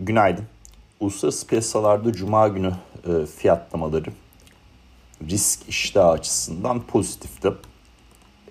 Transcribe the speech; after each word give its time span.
Günaydın. 0.00 0.44
Uluslararası 1.00 1.46
piyasalarda 1.46 2.12
cuma 2.12 2.48
günü 2.48 2.72
e, 3.06 3.26
fiyatlamaları 3.26 4.12
risk 5.28 5.68
iştahı 5.68 6.10
açısından 6.10 6.82
pozitifti. 6.82 7.52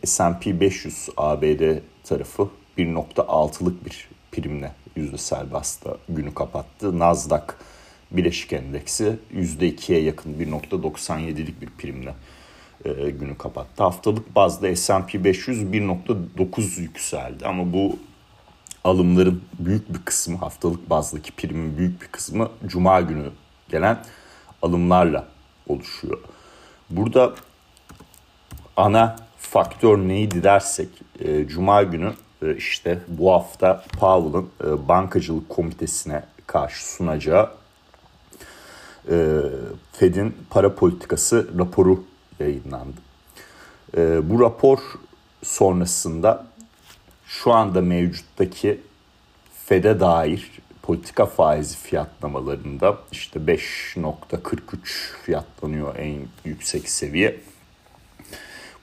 S&P 0.06 0.60
500 0.60 1.10
ABD 1.18 1.78
tarafı 2.04 2.50
1.6'lık 2.78 3.86
bir 3.86 4.10
primle 4.32 4.72
yüzdesel 4.96 5.52
basta 5.52 5.98
günü 6.10 6.34
kapattı. 6.34 7.00
Nasdaq 7.00 7.54
Bileşik 8.12 8.54
Endeksi 8.54 9.16
%2'ye 9.34 10.02
yakın 10.02 10.34
1.97'lik 10.34 11.62
bir 11.62 11.70
primle 11.70 12.16
e, 12.86 13.10
günü 13.10 13.38
kapattı. 13.38 13.84
Haftalık 13.84 14.36
bazda 14.36 14.76
S&P 14.76 15.24
500 15.24 15.64
1.9 15.64 16.82
yükseldi 16.82 17.46
ama 17.46 17.74
bu 17.74 18.00
alımların 18.84 19.44
büyük 19.60 19.94
bir 19.94 20.00
kısmı 20.06 20.38
haftalık 20.38 20.90
bazdaki 20.90 21.32
primin 21.32 21.78
büyük 21.78 22.02
bir 22.02 22.08
kısmı 22.08 22.50
cuma 22.66 23.02
günü 23.02 23.32
gelen 23.70 23.98
alımlarla 24.62 25.28
oluşuyor. 25.68 26.20
Burada 26.90 27.34
ana 28.78 29.16
faktör 29.38 29.98
neydi 29.98 30.44
dersek 30.44 30.90
e, 31.20 31.48
cuma 31.48 31.84
günü 31.84 32.14
e, 32.42 32.56
işte 32.56 33.00
bu 33.08 33.32
hafta 33.32 33.84
Powell'ın 34.00 34.50
e, 34.64 34.88
bankacılık 34.88 35.50
komitesine 35.50 36.24
karşı 36.48 36.90
sunacağı 36.90 37.50
e, 39.12 39.38
Fed'in 39.94 40.38
para 40.50 40.76
politikası 40.76 41.48
raporu 41.60 42.04
yayınlandı. 42.40 42.98
E, 43.98 44.30
bu 44.30 44.40
rapor 44.40 44.80
sonrasında 45.44 46.49
şu 47.30 47.54
anda 47.54 47.82
mevcuttaki 47.82 48.80
FED'e 49.66 50.00
dair 50.00 50.52
politika 50.82 51.26
faizi 51.26 51.78
fiyatlamalarında 51.78 52.98
işte 53.12 53.40
5.43 53.40 54.78
fiyatlanıyor 55.24 55.96
en 55.96 56.18
yüksek 56.46 56.90
seviye. 56.90 57.38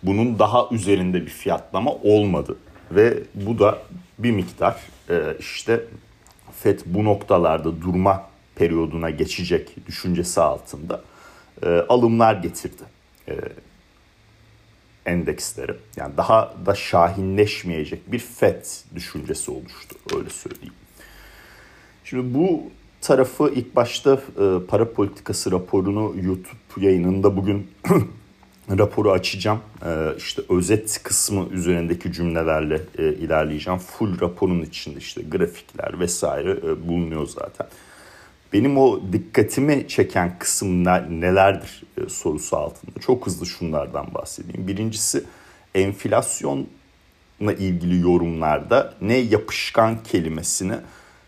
Bunun 0.02 0.38
daha 0.38 0.68
üzerinde 0.70 1.22
bir 1.22 1.30
fiyatlama 1.30 1.90
olmadı 1.92 2.56
ve 2.90 3.18
bu 3.34 3.58
da 3.58 3.78
bir 4.18 4.30
miktar 4.30 4.76
e, 5.10 5.36
işte 5.38 5.84
FED 6.52 6.80
bu 6.86 7.04
noktalarda 7.04 7.82
durma 7.82 8.28
periyoduna 8.54 9.10
geçecek 9.10 9.86
düşüncesi 9.86 10.40
altında 10.40 11.02
e, 11.62 11.68
alımlar 11.68 12.34
getirdi 12.34 12.82
e, 13.28 13.34
endeksleri. 15.06 15.74
Yani 15.96 16.16
daha 16.16 16.54
da 16.66 16.74
şahinleşmeyecek 16.74 18.12
bir 18.12 18.18
FED 18.18 18.64
düşüncesi 18.94 19.50
oluştu 19.50 19.96
öyle 20.16 20.30
söyleyeyim. 20.30 20.74
Şimdi 22.04 22.34
bu 22.34 22.62
tarafı 23.00 23.52
ilk 23.54 23.76
başta 23.76 24.12
e, 24.14 24.66
para 24.68 24.92
politikası 24.92 25.52
raporunu 25.52 26.14
YouTube 26.22 26.86
yayınında 26.86 27.36
bugün 27.36 27.70
raporu 28.78 29.12
açacağım. 29.12 29.60
E, 29.86 30.16
işte 30.18 30.42
özet 30.48 31.02
kısmı 31.02 31.48
üzerindeki 31.50 32.12
cümlelerle 32.12 32.82
e, 32.98 33.08
ilerleyeceğim. 33.08 33.78
Full 33.78 34.20
raporun 34.20 34.62
içinde 34.62 34.98
işte 34.98 35.22
grafikler 35.22 36.00
vesaire 36.00 36.50
e, 36.50 36.88
bulunuyor 36.88 37.26
zaten. 37.26 37.66
Benim 38.52 38.78
o 38.78 39.00
dikkatimi 39.12 39.88
çeken 39.88 40.38
kısımlar 40.38 41.20
nelerdir 41.20 41.82
e, 41.98 42.08
sorusu 42.08 42.56
altında. 42.56 43.00
Çok 43.00 43.26
hızlı 43.26 43.46
şunlardan 43.46 44.14
bahsedeyim. 44.14 44.68
Birincisi 44.68 45.24
enflasyonla 45.74 46.66
ilgili 47.58 48.00
yorumlarda 48.00 48.94
ne 49.00 49.16
yapışkan 49.16 50.02
kelimesini 50.02 50.74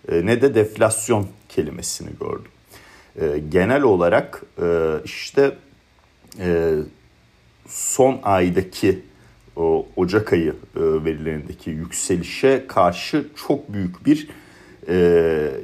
e, 0.09 0.27
ne 0.27 0.43
de 0.43 0.55
deflasyon 0.55 1.29
kelimesini 1.49 2.11
gördüm. 2.21 2.51
E, 3.21 3.39
genel 3.49 3.83
olarak 3.83 4.43
işte 5.05 5.57
son 7.67 8.21
aydaki 8.23 9.03
Ocak 9.97 10.33
ayı 10.33 10.55
verilerindeki 10.77 11.71
yükselişe 11.71 12.65
karşı 12.69 13.29
çok 13.47 13.73
büyük 13.73 14.07
bir 14.07 14.29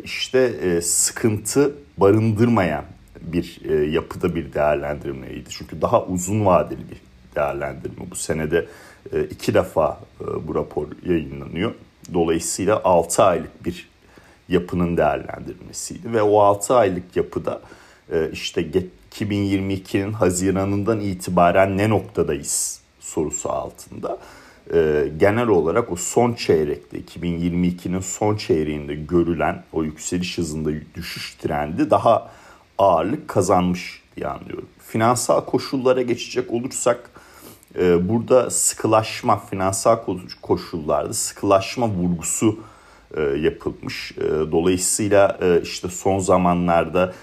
işte 0.04 0.80
sıkıntı 0.82 1.74
barındırmayan 1.98 2.84
bir 3.20 3.60
yapıda 3.90 4.34
bir 4.34 4.52
değerlendirmeydi. 4.52 5.50
Çünkü 5.50 5.82
daha 5.82 6.04
uzun 6.04 6.46
vadeli 6.46 6.90
bir 6.90 7.00
değerlendirme. 7.36 8.10
Bu 8.10 8.16
senede 8.16 8.66
iki 9.30 9.54
defa 9.54 10.00
bu 10.48 10.54
rapor 10.54 10.86
yayınlanıyor. 11.06 11.74
Dolayısıyla 12.14 12.80
6 12.84 13.22
aylık 13.22 13.64
bir 13.64 13.88
yapının 14.48 14.96
değerlendirilmesiydi. 14.96 16.12
Ve 16.12 16.22
o 16.22 16.41
6 16.41 16.74
aylık 16.74 17.16
yapıda 17.16 17.60
e, 18.12 18.30
işte 18.32 18.70
2022'nin 19.12 20.12
Haziran'ından 20.12 21.00
itibaren 21.00 21.78
ne 21.78 21.91
noktadayız 21.91 22.80
sorusu 23.00 23.50
altında. 23.50 24.18
E, 24.72 25.08
genel 25.16 25.48
olarak 25.48 25.92
o 25.92 25.97
son 25.97 26.34
çeyrekte 26.34 27.00
2022'nin 27.00 28.00
son 28.00 28.36
çeyreğinde 28.36 28.94
görülen 28.94 29.64
o 29.72 29.84
yükseliş 29.84 30.38
hızında 30.38 30.70
düşüş 30.94 31.34
trendi 31.34 31.91
daha 31.91 32.30
ağırlık 32.78 33.28
kazanmış 33.28 34.03
diye 34.16 34.26
anlıyorum. 34.26 34.69
Finansal 34.78 35.44
koşullara 35.44 36.03
geçecek 36.03 36.53
olursak 36.53 37.10
e, 37.78 38.08
burada 38.08 38.50
sıkılaşma, 38.50 39.38
finansal 39.38 39.98
koşullarda 40.42 41.12
sıkılaşma 41.12 41.88
vurgusu 41.88 42.58
e, 43.16 43.20
yapılmış. 43.22 44.12
E, 44.19 44.53
dolayısıyla 44.53 45.38
e, 45.42 45.60
işte 45.62 45.88
son 45.88 46.19
zamanlarda 46.19 47.14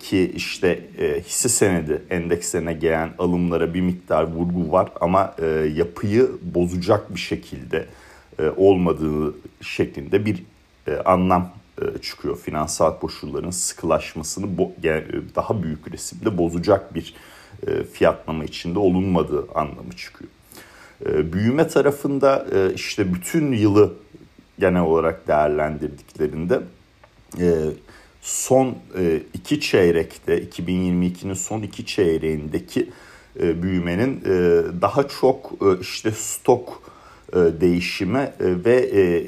ki 0.00 0.32
işte 0.34 0.84
hisse 1.24 1.48
senedi 1.48 2.02
endekslerine 2.10 2.72
gelen 2.72 3.10
alımlara 3.18 3.74
bir 3.74 3.80
miktar 3.80 4.22
vurgu 4.22 4.72
var 4.72 4.88
ama 5.00 5.34
yapıyı 5.74 6.30
bozacak 6.42 7.14
bir 7.14 7.20
şekilde 7.20 7.86
olmadığı 8.56 9.34
şeklinde 9.60 10.26
bir 10.26 10.42
anlam 11.04 11.52
çıkıyor. 12.02 12.38
Finansal 12.38 12.98
koşulların 12.98 13.50
sıkılaşmasını 13.50 14.46
daha 15.34 15.62
büyük 15.62 15.92
resimde 15.92 16.38
bozacak 16.38 16.94
bir 16.94 17.14
fiyatlama 17.92 18.44
içinde 18.44 18.78
olunmadığı 18.78 19.46
anlamı 19.54 19.92
çıkıyor. 19.96 20.30
Büyüme 21.32 21.68
tarafında 21.68 22.46
işte 22.74 23.14
bütün 23.14 23.52
yılı 23.52 23.92
genel 24.58 24.82
olarak 24.82 25.28
değerlendirdiklerinde 25.28 26.60
e, 27.40 27.54
son 28.22 28.78
e, 28.98 29.22
iki 29.34 29.60
çeyrekte 29.60 30.42
2022'nin 30.42 31.34
son 31.34 31.62
iki 31.62 31.86
çeyreğindeki 31.86 32.90
e, 33.40 33.62
büyümenin 33.62 34.20
e, 34.20 34.30
daha 34.82 35.08
çok 35.08 35.52
işte 35.80 36.10
stok 36.10 36.92
değişimi 37.34 38.32
ve 38.40 39.24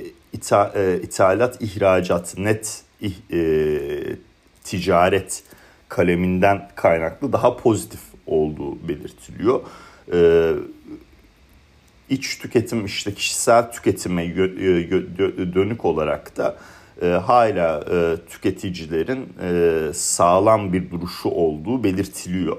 ithalat 1.02 1.62
ihracat 1.62 2.38
net 2.38 2.82
ticaret 4.64 5.42
kaleminden 5.88 6.70
kaynaklı 6.74 7.32
daha 7.32 7.56
pozitif 7.56 8.00
olduğu 8.26 8.88
belirtiliyor. 8.88 9.60
İç 12.10 12.38
tüketim 12.38 12.84
işte 12.84 13.14
kişisel 13.14 13.72
tüketime 13.72 14.36
dönük 15.54 15.84
olarak 15.84 16.36
da 16.36 16.56
e, 17.04 17.06
hala 17.06 17.84
e, 17.92 18.16
tüketicilerin 18.30 19.28
e, 19.42 19.92
sağlam 19.94 20.72
bir 20.72 20.90
duruşu 20.90 21.28
olduğu 21.28 21.84
belirtiliyor. 21.84 22.56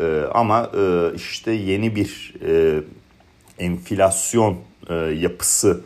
E, 0.00 0.22
ama 0.34 0.70
e, 0.78 1.14
işte 1.14 1.52
yeni 1.52 1.96
bir 1.96 2.34
e, 2.46 2.80
enflasyon 3.58 4.56
e, 4.88 4.94
yapısı, 4.94 5.80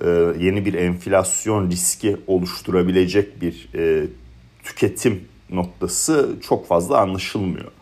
e, 0.00 0.08
yeni 0.38 0.64
bir 0.64 0.74
enflasyon 0.74 1.70
riski 1.70 2.16
oluşturabilecek 2.26 3.40
bir 3.40 3.68
e, 3.74 4.06
tüketim 4.62 5.24
noktası 5.50 6.28
çok 6.42 6.66
fazla 6.66 6.98
anlaşılmıyor. 6.98 7.72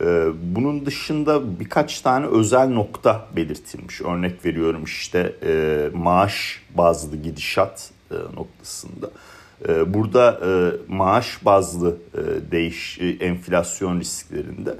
Ee, 0.00 0.26
bunun 0.42 0.86
dışında 0.86 1.60
birkaç 1.60 2.00
tane 2.00 2.26
özel 2.26 2.68
nokta 2.68 3.26
belirtilmiş. 3.36 4.00
Örnek 4.00 4.44
veriyorum 4.44 4.84
işte 4.84 5.36
e, 5.42 5.88
maaş 5.94 6.62
bazlı 6.74 7.16
gidişat 7.16 7.90
e, 7.90 7.95
noktasında. 8.10 9.10
E, 9.68 9.94
burada 9.94 10.40
maaş 10.88 11.44
bazlı 11.44 11.96
değiş 12.50 12.98
enflasyon 13.20 14.00
risklerinde 14.00 14.76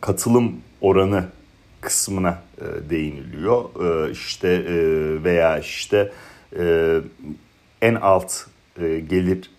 katılım 0.00 0.56
oranı 0.80 1.24
kısmına 1.80 2.42
değiniliyor. 2.90 3.64
İşte 4.10 4.64
veya 5.24 5.58
işte 5.58 6.12
en 7.82 7.94
alt 7.94 8.32
gelir 9.08 9.50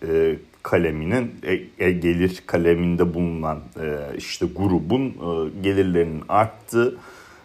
kaleminin 0.62 1.34
e, 1.42 1.84
e, 1.86 1.92
gelir 1.92 2.42
kaleminde 2.46 3.14
bulunan 3.14 3.58
e, 3.80 4.16
işte 4.16 4.46
grubun 4.46 5.06
e, 5.06 5.60
gelirlerinin 5.62 6.22
arttığı 6.28 6.98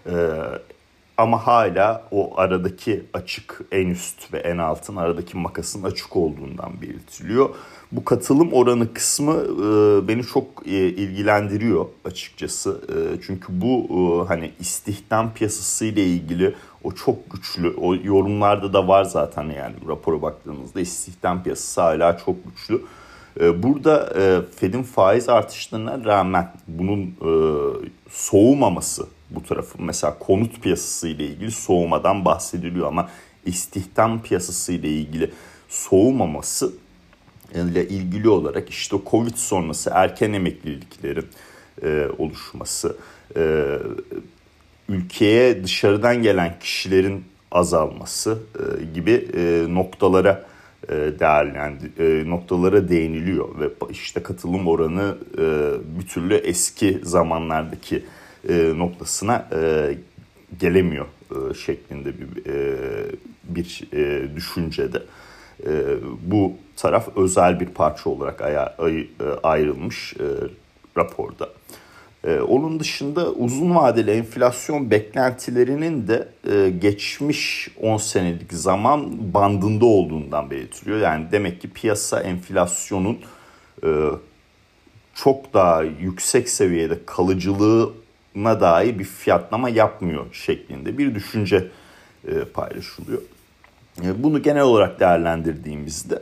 e, 0.05 0.13
ama 1.17 1.47
hala 1.47 2.03
o 2.11 2.39
aradaki 2.39 3.05
açık 3.13 3.61
en 3.71 3.87
üst 3.87 4.33
ve 4.33 4.37
en 4.37 4.57
altın 4.57 4.95
aradaki 4.95 5.37
makasın 5.37 5.83
açık 5.83 6.15
olduğundan 6.15 6.81
belirtiliyor. 6.81 7.49
Bu 7.91 8.05
katılım 8.05 8.53
oranı 8.53 8.93
kısmı 8.93 9.33
e, 9.33 10.07
beni 10.07 10.23
çok 10.23 10.45
e, 10.67 10.71
ilgilendiriyor 10.71 11.85
açıkçası. 12.05 12.81
E, 12.89 13.21
çünkü 13.25 13.47
bu 13.49 13.87
e, 13.89 14.27
hani 14.27 14.51
istihdam 14.59 15.33
piyasası 15.33 15.85
ile 15.85 16.05
ilgili 16.05 16.55
o 16.83 16.91
çok 16.91 17.31
güçlü. 17.31 17.75
O 17.77 17.95
yorumlarda 17.95 18.73
da 18.73 18.87
var 18.87 19.03
zaten 19.03 19.43
yani 19.43 19.75
rapora 19.87 20.21
baktığınızda 20.21 20.81
istihdam 20.81 21.43
piyasası 21.43 21.81
hala 21.81 22.17
çok 22.17 22.35
güçlü. 22.45 22.81
E, 23.41 23.63
burada 23.63 24.13
e, 24.19 24.41
Fed'in 24.55 24.83
faiz 24.83 25.29
artışlarına 25.29 26.05
rağmen 26.05 26.51
bunun 26.67 27.01
e, 27.01 27.31
soğumaması 28.09 29.07
bu 29.29 29.43
tarafı 29.43 29.81
mesela 29.81 30.19
konut 30.19 30.61
piyasası 30.61 31.07
ile 31.07 31.25
ilgili 31.25 31.51
soğumadan 31.51 32.25
bahsediliyor 32.25 32.87
ama 32.87 33.09
istihdam 33.45 34.21
piyasası 34.21 34.73
ile 34.73 34.89
ilgili 34.89 35.31
soğumaması 35.69 36.73
ile 37.53 37.87
ilgili 37.87 38.29
olarak 38.29 38.69
işte 38.69 38.97
Covid 39.11 39.35
sonrası 39.35 39.91
erken 39.93 40.33
emekliliklerin 40.33 41.27
e, 41.83 42.07
oluşması, 42.17 42.97
e, 43.35 43.65
ülkeye 44.89 45.63
dışarıdan 45.63 46.21
gelen 46.21 46.59
kişilerin 46.59 47.23
azalması 47.51 48.39
e, 48.59 48.85
gibi 48.93 49.29
e, 49.37 49.65
noktalara 49.69 50.31
e, 50.31 50.54
değerlendi 51.19 51.91
e, 51.99 52.29
noktalara 52.29 52.89
değiniliyor 52.89 53.59
ve 53.59 53.69
işte 53.89 54.23
katılım 54.23 54.67
oranı 54.67 55.17
e, 55.37 55.43
bir 55.99 56.07
türlü 56.07 56.35
eski 56.35 56.99
zamanlardaki 57.03 58.03
e, 58.49 58.73
noktasına 58.75 59.49
e, 59.55 59.97
gelemiyor 60.59 61.05
e, 61.31 61.53
şeklinde 61.53 62.13
bir 62.19 62.45
e, 62.51 62.77
bir 63.43 63.83
e, 63.93 64.35
düşüncede. 64.35 65.03
E, 65.67 65.71
bu 66.21 66.53
taraf 66.75 67.17
özel 67.17 67.59
bir 67.59 67.65
parça 67.65 68.09
olarak 68.09 68.41
e, 68.41 69.25
ayrılmış 69.43 70.13
e, 70.13 70.25
raporda. 70.97 71.49
E, 72.25 72.39
onun 72.39 72.79
dışında 72.79 73.31
uzun 73.31 73.75
vadeli 73.75 74.11
enflasyon 74.11 74.91
beklentilerinin 74.91 76.07
de 76.07 76.27
e, 76.51 76.69
geçmiş 76.69 77.69
10 77.81 77.97
senelik 77.97 78.53
zaman 78.53 79.33
bandında 79.33 79.85
olduğundan 79.85 80.51
belirtiliyor. 80.51 80.99
Yani 80.99 81.27
demek 81.31 81.61
ki 81.61 81.69
piyasa 81.69 82.21
enflasyonun 82.21 83.17
e, 83.83 83.89
çok 85.15 85.53
daha 85.53 85.83
yüksek 85.83 86.49
seviyede 86.49 86.97
kalıcılığına 87.05 88.61
dair 88.61 88.99
bir 88.99 89.03
fiyatlama 89.03 89.69
yapmıyor 89.69 90.25
şeklinde 90.31 90.97
bir 90.97 91.15
düşünce 91.15 91.67
e, 92.27 92.39
paylaşılıyor. 92.53 93.21
E, 94.03 94.23
bunu 94.23 94.41
genel 94.41 94.63
olarak 94.63 94.99
değerlendirdiğimizde 94.99 96.21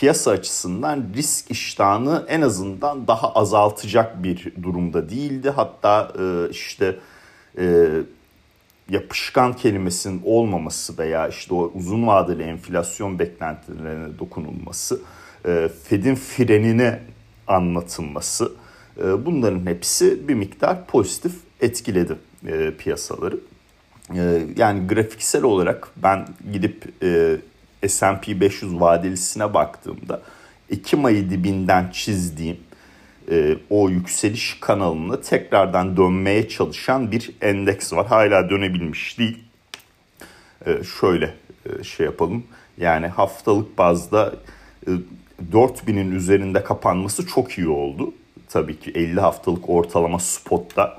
piyasa 0.00 0.30
açısından 0.30 1.04
risk 1.16 1.50
iştahını 1.50 2.24
en 2.28 2.40
azından 2.40 3.06
daha 3.06 3.32
azaltacak 3.32 4.22
bir 4.22 4.52
durumda 4.62 5.10
değildi. 5.10 5.50
Hatta 5.50 6.12
e, 6.18 6.50
işte 6.50 6.96
e, 7.58 7.88
yapışkan 8.90 9.52
kelimesinin 9.52 10.22
olmaması 10.24 10.98
veya 10.98 11.28
işte 11.28 11.54
o 11.54 11.72
uzun 11.74 12.06
vadeli 12.06 12.42
enflasyon 12.42 13.18
beklentilerine 13.18 14.18
dokunulması, 14.18 15.00
e, 15.46 15.70
Fed'in 15.84 16.14
frenine 16.14 17.00
anlatılması 17.46 18.52
e, 18.98 19.26
bunların 19.26 19.66
hepsi 19.66 20.28
bir 20.28 20.34
miktar 20.34 20.86
pozitif 20.86 21.32
etkiledi 21.60 22.16
e, 22.46 22.70
piyasaları. 22.78 23.40
E, 24.14 24.46
yani 24.56 24.86
grafiksel 24.86 25.42
olarak 25.42 25.88
ben 25.96 26.28
gidip 26.52 26.84
e, 27.02 27.36
S&P 27.88 28.40
500 28.40 28.80
vadelisine 28.80 29.54
baktığımda 29.54 30.22
Ekim 30.70 31.04
ayı 31.04 31.30
dibinden 31.30 31.90
çizdiğim 31.92 32.56
e, 33.30 33.56
o 33.70 33.88
yükseliş 33.90 34.56
kanalını 34.60 35.20
tekrardan 35.22 35.96
dönmeye 35.96 36.48
çalışan 36.48 37.12
bir 37.12 37.30
endeks 37.40 37.92
var. 37.92 38.06
Hala 38.06 38.50
dönebilmiş 38.50 39.18
değil. 39.18 39.38
E, 40.66 40.84
şöyle 41.00 41.34
e, 41.66 41.84
şey 41.84 42.06
yapalım. 42.06 42.44
Yani 42.78 43.06
haftalık 43.06 43.78
bazda 43.78 44.34
e, 44.86 44.90
4000'in 45.52 46.10
üzerinde 46.10 46.64
kapanması 46.64 47.26
çok 47.26 47.58
iyi 47.58 47.68
oldu. 47.68 48.14
Tabii 48.48 48.78
ki 48.80 48.90
50 48.90 49.20
haftalık 49.20 49.70
ortalama 49.70 50.18
spotta 50.18 50.98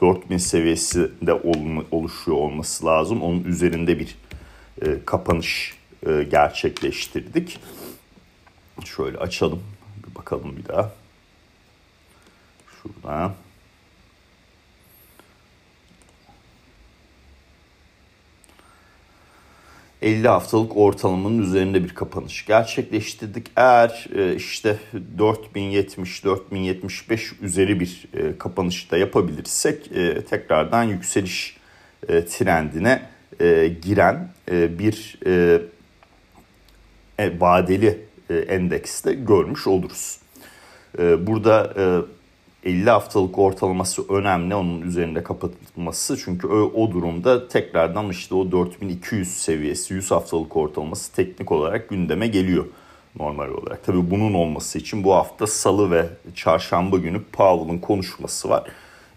4000 0.00 0.36
seviyesinde 0.36 1.32
oluşuyor 1.90 2.36
olması 2.36 2.86
lazım. 2.86 3.22
Onun 3.22 3.44
üzerinde 3.44 3.98
bir 3.98 4.16
e, 4.82 5.04
kapanış 5.04 5.81
e, 6.06 6.22
gerçekleştirdik. 6.22 7.60
Şöyle 8.84 9.18
açalım. 9.18 9.62
Bir 10.08 10.14
bakalım 10.14 10.56
bir 10.56 10.68
daha. 10.68 10.92
Şuradan. 12.82 13.34
...50 20.02 20.28
haftalık 20.28 20.76
ortalamanın 20.76 21.42
üzerinde 21.42 21.84
bir 21.84 21.94
kapanış 21.94 22.46
gerçekleştirdik. 22.46 23.50
Eğer 23.56 24.06
e, 24.16 24.34
işte 24.34 24.78
4070-4075 25.18 27.42
üzeri 27.42 27.80
bir 27.80 28.06
e, 28.14 28.38
kapanış 28.38 28.90
da 28.90 28.96
yapabilirsek... 28.96 29.90
...tekrardan 30.30 30.82
yükseliş 30.82 31.56
trendine 32.02 33.02
giren 33.82 34.28
bir 34.50 35.18
e, 35.26 35.62
vadeli 37.18 38.00
e, 38.30 38.34
endekste 38.34 39.12
görmüş 39.12 39.66
oluruz. 39.66 40.18
E, 40.98 41.26
burada 41.26 41.74
50 42.64 42.90
haftalık 42.90 43.38
ortalaması 43.38 44.02
önemli 44.08 44.54
onun 44.54 44.82
üzerinde 44.82 45.22
kapatılması. 45.22 46.18
Çünkü 46.24 46.46
o, 46.46 46.72
o 46.74 46.90
durumda 46.92 47.48
tekrardan 47.48 48.10
işte 48.10 48.34
o 48.34 48.52
4200 48.52 49.28
seviyesi 49.28 49.94
100 49.94 50.10
haftalık 50.10 50.56
ortalaması 50.56 51.12
teknik 51.12 51.52
olarak 51.52 51.88
gündeme 51.88 52.26
geliyor 52.26 52.66
normal 53.18 53.48
olarak. 53.48 53.84
Tabii 53.84 54.10
bunun 54.10 54.34
olması 54.34 54.78
için 54.78 55.04
bu 55.04 55.14
hafta 55.14 55.46
salı 55.46 55.90
ve 55.90 56.06
çarşamba 56.34 56.98
günü 56.98 57.22
Powell'ın 57.32 57.78
konuşması 57.78 58.48
var. 58.48 58.64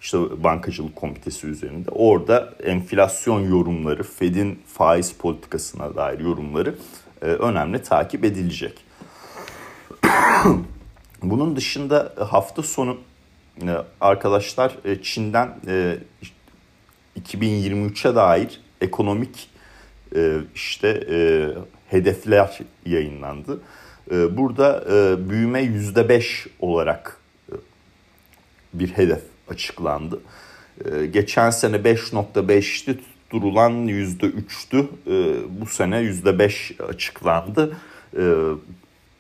İşte 0.02 0.18
bankacılık 0.44 0.96
komitesi 0.96 1.48
üzerinde. 1.48 1.90
Orada 1.90 2.54
enflasyon 2.64 3.40
yorumları, 3.50 4.04
Fed'in 4.04 4.60
faiz 4.68 5.14
politikasına 5.14 5.96
dair 5.96 6.20
yorumları 6.20 6.70
e, 6.70 6.76
önemli 7.26 7.84
takip 7.84 8.26
edilecek. 8.26 8.86
Bunun 11.24 11.56
dışında 11.56 12.14
hafta 12.30 12.64
sonu 12.64 12.98
e, 13.62 13.70
arkadaşlar 14.02 14.76
e, 14.86 15.02
Çin'den 15.02 15.50
2023'e 17.20 18.16
dair 18.16 18.62
ekonomik 18.82 19.50
işte 20.56 21.08
hedefler 21.90 22.60
yayınlandı. 22.86 23.62
Burada 24.12 24.84
büyüme 25.30 25.64
%5 25.64 26.48
olarak 26.60 27.20
bir 28.74 28.90
hedef 28.90 29.22
açıklandı. 29.48 30.22
Geçen 31.12 31.50
sene 31.50 31.76
5.5'ti 31.76 33.00
durulan 33.32 33.88
%3'tü. 33.88 34.86
E, 35.08 35.36
bu 35.62 35.66
sene 35.66 35.96
%5 35.96 36.84
açıklandı. 36.84 37.78
E, 38.18 38.24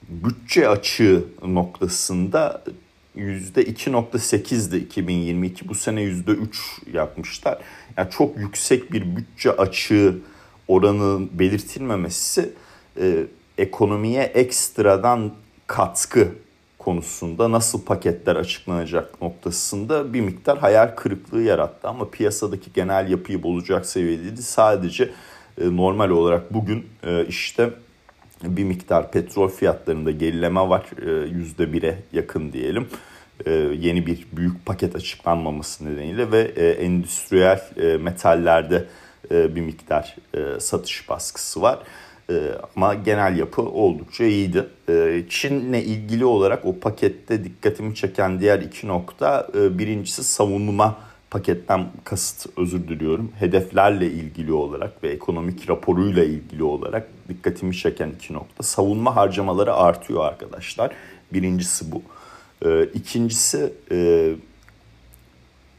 bütçe 0.10 0.70
açığı 0.70 1.24
noktasında 1.46 2.64
%2.8'di 3.18 4.78
2022. 4.78 5.70
Bu 5.70 5.76
sene 5.76 6.02
%3 6.02 6.48
yapmışlar. 6.94 7.58
Yani 7.98 8.10
çok 8.10 8.38
yüksek 8.38 8.94
bir 8.94 9.16
bütçe 9.16 9.52
açığı 9.52 10.16
oranı 10.68 11.28
belirtilmemesi 11.40 12.54
e, 13.00 13.24
ekonomiye 13.58 14.24
ekstradan 14.24 15.34
katkı 15.68 16.32
konusunda 16.86 17.52
nasıl 17.52 17.86
paketler 17.86 18.36
açıklanacak 18.36 19.22
noktasında 19.22 20.14
bir 20.14 20.22
miktar 20.22 20.58
hayal 20.58 20.88
kırıklığı 20.88 21.42
yarattı. 21.42 21.88
Ama 21.88 22.10
piyasadaki 22.10 22.74
genel 22.74 23.10
yapıyı 23.10 23.44
bozacak 23.44 23.86
seviyedeydi. 23.86 24.44
Sadece 24.44 25.04
e, 25.62 25.76
normal 25.76 26.10
olarak 26.10 26.54
bugün 26.54 26.86
e, 27.04 27.26
işte 27.26 27.70
bir 28.44 28.64
miktar 28.64 29.12
petrol 29.12 29.50
fiyatlarında 29.50 30.12
gerileme 30.12 30.70
var. 30.70 30.86
Yüzde 31.32 31.74
bire 31.74 31.98
yakın 32.14 32.54
diyelim. 32.54 32.88
E, 33.46 33.52
yeni 33.80 34.06
bir 34.06 34.28
büyük 34.32 34.66
paket 34.66 34.96
açıklanmaması 34.96 35.86
nedeniyle 35.86 36.32
ve 36.32 36.42
endüstriyel 36.72 37.62
metallerde 38.00 38.86
bir 39.32 39.62
miktar 39.62 40.16
satış 40.60 41.10
baskısı 41.10 41.62
var. 41.62 41.80
Ee, 42.30 42.52
ama 42.76 42.94
genel 42.94 43.38
yapı 43.38 43.62
oldukça 43.62 44.24
iyiydi. 44.24 44.68
Ee, 44.90 45.24
Çin'le 45.30 45.74
ilgili 45.74 46.26
olarak 46.26 46.66
o 46.66 46.80
pakette 46.80 47.44
dikkatimi 47.44 47.96
çeken 47.96 48.40
diğer 48.40 48.60
iki 48.60 48.88
nokta 48.88 49.48
e, 49.56 49.78
birincisi 49.78 50.24
savunma 50.24 50.98
paketten 51.30 51.88
kasıt 52.04 52.58
özür 52.58 52.88
diliyorum 52.88 53.32
hedeflerle 53.40 54.08
ilgili 54.08 54.54
olarak 54.54 55.04
ve 55.04 55.10
ekonomik 55.10 55.70
raporuyla 55.70 56.24
ilgili 56.24 56.64
olarak 56.64 57.08
dikkatimi 57.30 57.76
çeken 57.76 58.10
iki 58.10 58.34
nokta. 58.34 58.64
Savunma 58.64 59.16
harcamaları 59.16 59.74
artıyor 59.74 60.26
arkadaşlar. 60.26 60.92
Birincisi 61.34 61.92
bu. 61.92 62.02
E, 62.66 62.84
ikincisi 62.84 63.74
e, 63.92 64.30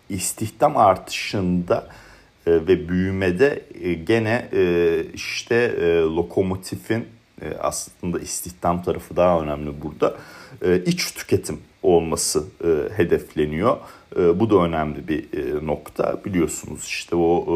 istihdam 0.09 0.77
artışında 0.77 1.77
e, 1.77 2.07
ve 2.51 2.89
büyümede 2.89 3.63
e, 3.83 3.95
gene 3.95 4.49
e, 4.53 5.03
işte 5.15 5.55
e, 5.55 6.01
lokomotifin 6.01 7.05
e, 7.43 7.55
aslında 7.61 8.21
istihdam 8.21 8.83
tarafı 8.83 9.17
daha 9.17 9.41
önemli 9.41 9.83
burada. 9.83 10.17
E, 10.63 10.83
iç 10.85 11.13
tüketim 11.13 11.59
olması 11.83 12.45
e, 12.65 12.97
hedefleniyor. 12.97 13.77
E, 14.17 14.41
bu 14.41 14.51
da 14.51 14.57
önemli 14.57 15.09
bir 15.09 15.25
e, 15.33 15.67
nokta. 15.67 16.25
Biliyorsunuz 16.25 16.85
işte 16.85 17.17
o 17.17 17.47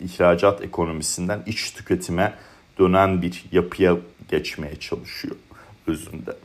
e, 0.00 0.04
ihracat 0.04 0.62
ekonomisinden 0.62 1.42
iç 1.46 1.70
tüketime 1.72 2.34
dönen 2.78 3.22
bir 3.22 3.44
yapıya 3.52 3.96
geçmeye 4.30 4.76
çalışıyor 4.76 5.36
özünde. 5.86 6.36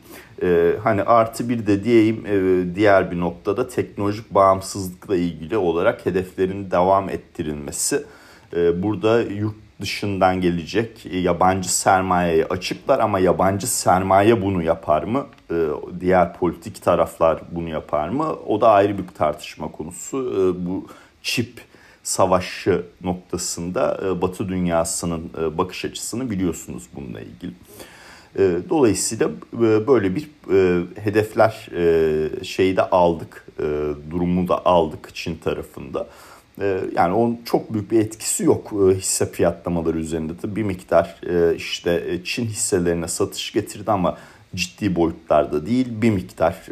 Ee, 0.42 0.75
hani 0.84 1.04
artı 1.04 1.50
bir 1.50 1.68
de 1.68 1.84
diyeyim 1.84 2.25
e, 2.25 2.75
diğer 2.75 3.12
bir 3.12 3.20
noktada 3.20 3.68
teknolojik 3.68 4.34
bağımsızlıkla 4.34 5.15
ilgili 5.15 5.58
olarak 5.58 6.06
hedeflerin 6.06 6.72
devam 6.72 7.10
ettirilmesi. 7.10 8.04
Ee, 8.56 8.84
burada 8.84 9.22
yurt 9.22 9.56
dışından 9.82 10.42
gelecek 10.42 11.06
yabancı 11.06 11.74
sermayeye 11.74 12.46
açıklar 12.46 13.00
ama 13.00 13.20
yabancı 13.20 13.68
sermaye 13.68 14.42
bunu 14.42 14.63
yapar 14.63 15.04
mı? 15.04 15.25
Ee, 15.51 15.56
diğer 16.00 16.34
politik 16.34 16.84
taraflar 16.84 17.42
bunu 17.51 17.70
yapar 17.70 18.10
mı? 18.10 18.36
O 18.48 18.62
da 18.62 18.72
ayrı 18.72 18.98
bir 18.98 19.08
tartışma 19.08 19.72
konusu. 19.72 20.56
Bu 20.65 20.88
çip 21.22 21.62
savaşı 22.06 22.86
noktasında 23.04 24.00
e, 24.06 24.22
Batı 24.22 24.50
dünyasının 24.50 25.32
e, 25.42 25.58
bakış 25.58 25.86
açısını 25.86 26.30
biliyorsunuz 26.30 26.84
bununla 26.96 27.22
ilgili. 27.22 27.54
Ee, 28.39 28.58
dolayısıyla 28.70 29.30
e, 29.54 29.88
böyle 29.88 30.15
bir 30.15 30.30
hedefler 30.96 31.70
şeyi 32.44 32.77
de 32.77 32.82
aldık, 32.82 33.48
durumu 34.12 34.48
da 34.48 34.65
aldık 34.65 35.10
Çin 35.13 35.36
tarafında. 35.36 36.08
Yani 36.96 37.13
onun 37.13 37.39
çok 37.46 37.74
büyük 37.74 37.92
bir 37.92 38.00
etkisi 38.00 38.44
yok 38.44 38.74
e, 38.74 38.96
hisse 38.96 39.32
fiyatlamaları 39.32 39.98
üzerinde. 39.98 40.34
Tabii 40.42 40.56
bir 40.56 40.63
miktar 40.63 41.22
e, 41.30 41.56
işte 41.56 42.04
e, 42.08 42.24
Çin 42.24 42.46
hisselerine 42.46 43.08
satış 43.08 43.54
getirdi 43.54 43.92
ama 43.92 44.18
ciddi 44.56 44.96
boyutlarda 44.96 45.65
değil. 45.65 45.88
Bir 45.89 46.10
miktar 46.10 46.65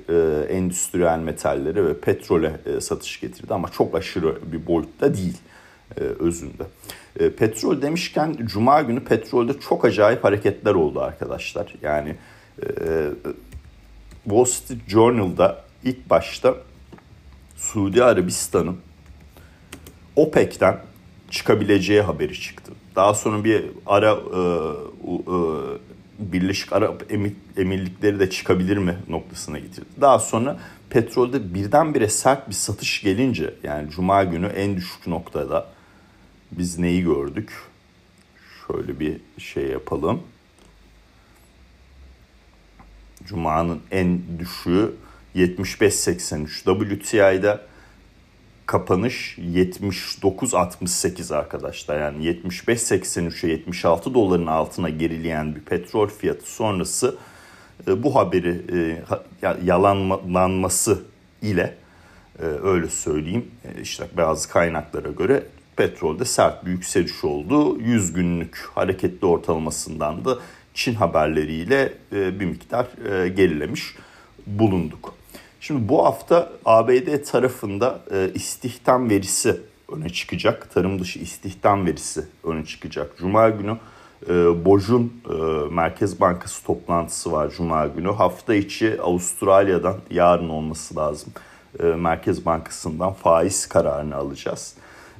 endüstriyel 0.49 1.19
metallere 1.19 1.85
ve 1.85 1.99
petrole 1.99 2.59
satış 2.79 3.19
getirdi 3.19 3.53
ama 3.53 3.69
çok 3.69 3.95
aşırı 3.95 4.51
bir 4.51 4.67
boyutta 4.67 5.15
değil 5.15 5.37
özünde. 6.19 6.63
Petrol 7.37 7.81
demişken 7.81 8.37
Cuma 8.43 8.81
günü 8.81 9.03
petrolde 9.03 9.59
çok 9.59 9.85
acayip 9.85 10.23
hareketler 10.23 10.73
oldu 10.73 11.01
arkadaşlar. 11.01 11.75
Yani 11.81 12.15
Wall 14.23 14.45
Street 14.45 14.79
Journal'da 14.87 15.63
ilk 15.83 16.09
başta 16.09 16.55
Suudi 17.55 18.03
Arabistan'ın 18.03 18.77
OPEC'ten 20.15 20.77
çıkabileceği 21.31 22.01
haberi 22.01 22.39
çıktı. 22.41 22.71
Daha 22.95 23.13
sonra 23.13 23.43
bir 23.43 23.63
ara 23.85 24.11
e, 24.11 24.39
e, 25.09 25.37
Birleşik 26.19 26.73
Arap 26.73 27.03
Emirlikleri 27.57 28.19
de 28.19 28.29
çıkabilir 28.29 28.77
mi 28.77 28.97
noktasına 29.09 29.59
getirdi. 29.59 29.85
Daha 30.01 30.19
sonra 30.19 30.59
petrolde 30.89 31.53
birdenbire 31.53 32.07
sert 32.07 32.49
bir 32.49 32.53
satış 32.53 33.01
gelince 33.01 33.53
yani 33.63 33.89
cuma 33.89 34.23
günü 34.23 34.45
en 34.45 34.75
düşük 34.75 35.07
noktada 35.07 35.67
biz 36.57 36.79
neyi 36.79 37.03
gördük? 37.03 37.51
Şöyle 38.67 38.99
bir 38.99 39.21
şey 39.37 39.67
yapalım. 39.67 40.21
Cuma'nın 43.25 43.81
en 43.91 44.21
düşüğü 44.39 44.93
75.83 45.35 46.99
WTI'da 46.99 47.61
kapanış 48.65 49.37
79.68 49.37 51.35
arkadaşlar. 51.35 51.99
Yani 51.99 52.25
75.83'e 52.25 53.49
76 53.49 54.13
doların 54.13 54.47
altına 54.47 54.89
gerileyen 54.89 55.55
bir 55.55 55.61
petrol 55.61 56.07
fiyatı 56.07 56.51
sonrası 56.51 57.17
e, 57.87 58.03
bu 58.03 58.15
haberi 58.15 58.61
e, 58.73 59.03
yalanlanması 59.65 61.03
ile 61.41 61.75
e, 62.39 62.43
öyle 62.43 62.89
söyleyeyim 62.89 63.51
işte 63.81 64.07
bazı 64.17 64.49
kaynaklara 64.49 65.09
göre 65.11 65.43
petrolde 65.77 66.25
sert 66.25 66.65
bir 66.65 66.71
yükseliş 66.71 67.23
oldu. 67.23 67.79
100 67.79 68.13
günlük 68.13 68.69
hareketli 68.75 69.27
ortalamasından 69.27 70.25
da 70.25 70.37
Çin 70.73 70.93
haberleriyle 70.93 71.93
bir 72.11 72.45
miktar 72.45 72.87
gerilemiş 73.27 73.95
bulunduk. 74.47 75.13
Şimdi 75.63 75.89
bu 75.89 76.05
hafta 76.05 76.51
ABD 76.65 77.23
tarafında 77.23 77.99
e, 78.11 78.31
istihdam 78.33 79.09
verisi 79.09 79.61
öne 79.91 80.09
çıkacak. 80.09 80.73
Tarım 80.73 80.99
dışı 80.99 81.19
istihdam 81.19 81.85
verisi 81.85 82.25
öne 82.43 82.65
çıkacak. 82.65 83.17
Cuma 83.17 83.49
günü 83.49 83.77
e, 84.29 84.65
Boj'un 84.65 85.13
e, 85.29 85.33
Merkez 85.73 86.19
Bankası 86.19 86.63
toplantısı 86.65 87.31
var 87.31 87.49
Cuma 87.57 87.87
günü. 87.87 88.11
Hafta 88.11 88.55
içi 88.55 89.01
Avustralya'dan 89.01 89.95
yarın 90.11 90.49
olması 90.49 90.95
lazım. 90.95 91.33
E, 91.79 91.83
Merkez 91.83 92.45
Bankası'ndan 92.45 93.13
faiz 93.13 93.65
kararını 93.67 94.15
alacağız. 94.15 94.75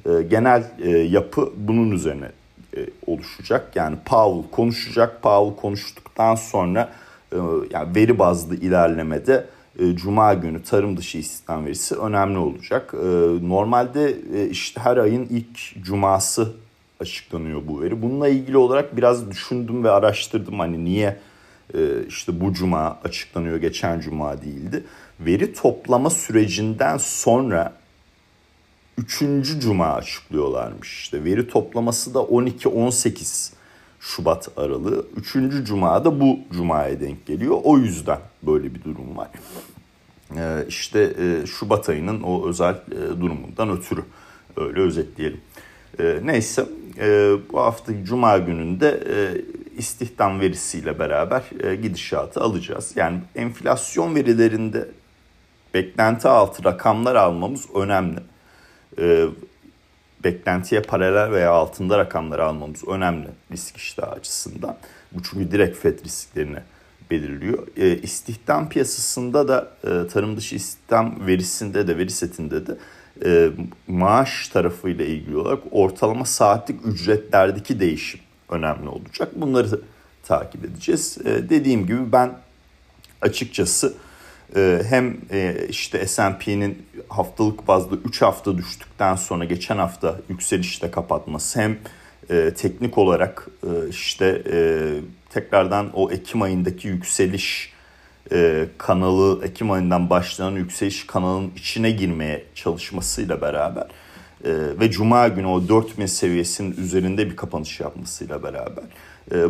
E, 0.06 0.22
genel 0.22 0.64
e, 0.82 0.90
yapı 0.90 1.54
bunun 1.58 1.92
üzerine 1.92 2.32
e, 2.78 2.80
oluşacak. 3.08 3.76
Yani 3.76 3.98
Powell 4.06 4.52
konuşacak. 4.52 5.22
Powell 5.24 5.62
konuştuktan 5.62 6.36
sonra 6.36 6.92
e, 7.32 7.38
yani 7.72 7.96
veri 7.96 8.20
bazlı 8.20 8.56
ilerlemede 8.56 9.46
e, 9.80 9.96
Cuma 9.96 10.34
günü 10.34 10.64
tarım 10.64 10.98
dışı 10.98 11.18
istihdam 11.18 11.66
verisi 11.66 11.96
önemli 11.96 12.38
olacak. 12.38 12.94
E, 12.94 13.08
normalde 13.50 14.16
e, 14.36 14.50
işte 14.50 14.82
her 14.82 14.98
ayın 14.98 15.28
ilk 15.30 15.84
cuması 15.84 16.54
açıklanıyor 17.00 17.62
bu 17.68 17.82
veri. 17.82 18.02
Bununla 18.02 18.28
ilgili 18.28 18.58
olarak 18.58 18.98
biraz 18.98 19.32
düşündüm 19.32 19.84
ve 19.84 19.92
araştırdım 19.92 20.60
hani 20.60 20.86
niye 20.86 21.18
işte 22.08 22.42
bu 22.42 22.54
cuma 22.54 23.00
açıklanıyor 23.04 23.58
geçen 23.58 24.00
cuma 24.00 24.42
değildi. 24.42 24.84
Veri 25.20 25.54
toplama 25.54 26.10
sürecinden 26.10 26.98
sonra 26.98 27.74
üçüncü 28.98 29.60
cuma 29.60 29.86
açıklıyorlarmış. 29.86 31.02
İşte 31.02 31.24
veri 31.24 31.48
toplaması 31.48 32.14
da 32.14 32.20
12-18 32.20 33.54
Şubat 34.00 34.50
aralığı. 34.58 35.06
Üçüncü 35.16 35.66
cuma 35.66 36.06
da 36.06 36.20
bu 36.20 36.40
cumaya 36.52 37.00
denk 37.00 37.26
geliyor. 37.26 37.58
O 37.64 37.78
yüzden 37.78 38.20
böyle 38.44 38.76
bir 38.76 38.84
durum 38.84 39.18
var. 39.18 39.30
Ee, 40.38 40.66
işte 40.68 41.14
e, 41.20 41.46
Şubat 41.46 41.90
ayının 41.90 42.22
o 42.22 42.48
özel 42.50 42.74
e, 42.74 43.22
durumundan 43.22 43.70
ötürü 43.70 44.04
öyle 44.58 44.80
özetleyelim. 44.80 45.42
Ee, 46.00 46.20
neyse 46.24 46.66
e, 47.00 47.36
bu 47.52 47.60
hafta 47.60 48.06
Cuma 48.06 48.38
gününde 48.38 49.04
e, 49.10 49.16
istihdam 49.78 50.40
verisiyle 50.40 51.00
beraber 51.00 51.44
e, 51.64 51.76
gidişatı 51.76 52.42
alacağız. 52.42 52.92
Yani 52.96 53.20
enflasyon 53.36 54.16
verilerinde 54.16 54.88
beklenti 55.74 56.28
altı 56.28 56.64
rakamlar 56.64 57.16
almamız 57.16 57.76
önemli. 57.76 58.20
E, 59.00 59.28
beklentiye 60.24 60.82
paralel 60.82 61.32
veya 61.32 61.52
altında 61.52 61.98
rakamlar 61.98 62.40
almamız 62.40 62.88
önemli 62.88 63.28
risk 63.52 63.78
iştahı 63.78 64.12
açısından. 64.12 64.76
Bu 65.12 65.24
çünkü 65.24 65.52
direkt 65.52 65.78
FED 65.78 66.06
risklerini 66.06 66.60
belirliyor. 67.12 67.68
E, 67.78 67.98
istihdam 67.98 68.70
piyasasında 68.70 69.48
da 69.48 69.72
e, 69.84 70.08
tarım 70.08 70.38
dışı 70.38 70.56
istihdam 70.56 71.28
verisinde 71.28 71.88
de 71.88 71.98
veri 71.98 72.12
setinde 72.12 72.68
de 72.68 72.78
e, 73.26 73.50
maaş 73.88 74.48
tarafıyla 74.48 75.06
ilgili 75.06 75.38
olarak 75.38 75.60
ortalama 75.72 76.26
saatlik 76.26 76.86
ücretlerdeki 76.86 77.80
değişim 77.80 78.20
önemli 78.50 78.90
olacak. 78.90 79.30
Bunları 79.36 79.82
takip 80.24 80.66
edeceğiz. 80.66 81.18
E, 81.26 81.50
dediğim 81.50 81.88
gibi 81.88 82.12
ben 82.12 82.32
açıkçası 83.22 83.94
hem 84.88 85.18
e, 85.32 85.68
işte 85.70 86.08
S&P'nin 86.08 86.86
haftalık 87.10 87.68
bazda 87.68 87.96
3 87.96 88.22
hafta 88.22 88.58
düştükten 88.58 89.16
sonra 89.16 89.46
geçen 89.46 89.78
hafta 89.78 90.20
yükselişte 90.30 90.92
kapatması 90.92 91.60
hem 91.60 91.78
e, 92.30 92.54
teknik 92.54 92.98
olarak 92.98 93.48
e, 93.64 93.90
işte 93.90 94.42
tekrardan 95.30 95.90
o 95.94 96.12
Ekim 96.12 96.42
ayındaki 96.42 96.88
yükseliş 96.88 97.74
kanalı 98.78 99.46
Ekim 99.46 99.72
ayından 99.72 100.10
başlayan 100.10 100.52
yükseliş 100.52 101.08
kanalının 101.08 101.52
içine 101.56 101.92
girmeye 101.92 102.46
çalışmasıyla 102.56 103.42
beraber 103.42 103.88
ve 104.80 104.92
Cuma 104.92 105.28
günü 105.28 105.48
o 105.48 105.68
4000 105.70 106.06
seviyesinin 106.06 106.78
üzerinde 106.78 107.30
bir 107.30 107.36
kapanış 107.36 107.80
yapmasıyla 107.80 108.44
beraber 108.44 108.84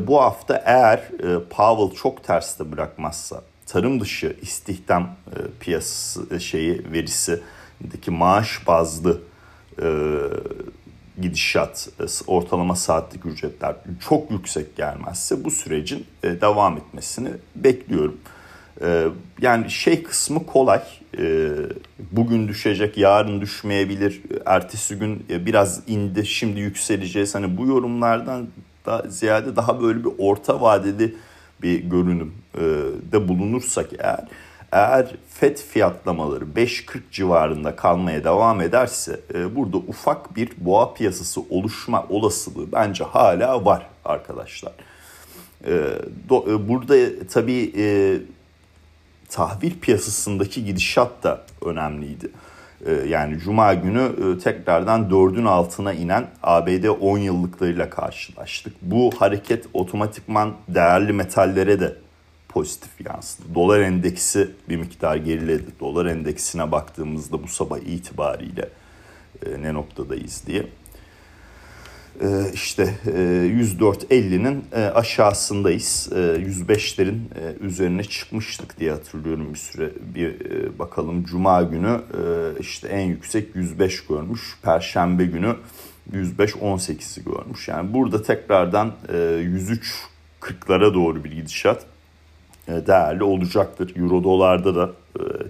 bu 0.07 0.21
hafta 0.21 0.63
eğer 0.65 1.07
Powell 1.49 1.97
çok 1.97 2.23
terste 2.23 2.71
bırakmazsa 2.71 3.41
tarım 3.73 3.99
dışı 3.99 4.35
istihdam 4.41 5.03
e, 5.03 5.37
piyasası 5.59 6.35
e, 6.35 6.39
şeyi 6.39 6.81
verisi 6.93 7.25
seviyesindeki 7.25 8.11
maaş 8.11 8.67
bazlı 8.67 9.21
e, 9.81 9.87
gidişat, 11.21 11.89
e, 11.99 12.03
ortalama 12.27 12.75
saatlik 12.75 13.25
ücretler 13.25 13.75
çok 14.09 14.31
yüksek 14.31 14.75
gelmezse 14.75 15.43
bu 15.43 15.51
sürecin 15.51 16.05
e, 16.23 16.41
devam 16.41 16.77
etmesini 16.77 17.29
bekliyorum. 17.55 18.17
Yani 19.41 19.71
şey 19.71 20.03
kısmı 20.03 20.45
kolay. 20.45 20.81
Bugün 22.11 22.47
düşecek, 22.47 22.97
yarın 22.97 23.41
düşmeyebilir. 23.41 24.21
Ertesi 24.45 24.95
gün 24.95 25.25
biraz 25.29 25.81
indi, 25.87 26.25
şimdi 26.25 26.59
yükseleceğiz. 26.59 27.35
Hani 27.35 27.57
bu 27.57 27.65
yorumlardan 27.67 28.47
da 28.85 29.05
ziyade 29.09 29.55
daha 29.55 29.81
böyle 29.81 29.99
bir 29.99 30.11
orta 30.17 30.61
vadeli 30.61 31.15
bir 31.63 31.79
görünüm 31.79 32.33
de 33.11 33.27
bulunursak 33.27 33.89
eğer 33.99 34.27
eğer 34.73 35.15
FED 35.29 35.57
fiyatlamaları 35.57 36.45
5.40 36.45 36.99
civarında 37.11 37.75
kalmaya 37.75 38.23
devam 38.23 38.61
ederse 38.61 39.19
e, 39.33 39.55
burada 39.55 39.77
ufak 39.77 40.35
bir 40.35 40.49
boğa 40.57 40.93
piyasası 40.93 41.41
oluşma 41.49 42.05
olasılığı 42.09 42.71
bence 42.71 43.03
hala 43.03 43.65
var 43.65 43.87
arkadaşlar. 44.05 44.73
E, 45.65 45.71
e, 45.71 46.69
burada 46.69 47.27
tabii 47.27 47.73
e, 47.77 48.17
tahvil 49.29 49.79
piyasasındaki 49.79 50.65
gidişat 50.65 51.23
da 51.23 51.45
önemliydi. 51.65 52.29
E, 52.85 52.91
yani 52.91 53.39
Cuma 53.39 53.73
günü 53.73 54.01
e, 54.01 54.39
tekrardan 54.39 55.09
4'ün 55.09 55.45
altına 55.45 55.93
inen 55.93 56.27
ABD 56.43 56.85
10 57.01 57.17
yıllıklarıyla 57.17 57.89
karşılaştık. 57.89 58.73
Bu 58.81 59.11
hareket 59.17 59.65
otomatikman 59.73 60.53
değerli 60.67 61.13
metallere 61.13 61.79
de 61.79 61.95
pozitif 62.49 63.05
yansıdı. 63.05 63.55
Dolar 63.55 63.79
endeksi 63.79 64.51
bir 64.69 64.77
miktar 64.77 65.15
geriledi. 65.15 65.65
Dolar 65.79 66.05
endeksine 66.05 66.71
baktığımızda 66.71 67.43
bu 67.43 67.47
sabah 67.47 67.77
itibariyle 67.77 68.69
e, 69.45 69.61
ne 69.61 69.73
noktadayız 69.73 70.43
diye. 70.47 70.65
E, 72.21 72.51
işte 72.53 72.93
e, 73.05 73.09
104.50'nin 73.11 74.65
e, 74.71 74.79
aşağısındayız. 74.81 76.09
E, 76.11 76.15
105'lerin 76.15 77.19
e, 77.35 77.65
üzerine 77.65 78.03
çıkmıştık 78.03 78.79
diye 78.79 78.91
hatırlıyorum 78.91 79.53
bir 79.53 79.59
süre. 79.59 79.89
Bir 80.15 80.35
bakalım 80.79 81.23
Cuma 81.23 81.61
günü 81.61 82.01
işte 82.59 82.87
en 82.87 83.07
yüksek 83.07 83.55
105 83.55 84.05
görmüş. 84.05 84.41
Perşembe 84.61 85.25
günü 85.25 85.55
105-18'i 86.13 87.23
görmüş. 87.23 87.67
Yani 87.67 87.93
burada 87.93 88.23
tekrardan 88.23 88.93
e, 89.13 89.17
103 89.17 89.93
40'lara 90.41 90.93
doğru 90.93 91.23
bir 91.23 91.31
gidişat 91.31 91.85
değerli 92.67 93.23
olacaktır. 93.23 93.95
Euro 93.95 94.23
dolarda 94.23 94.75
da 94.75 94.91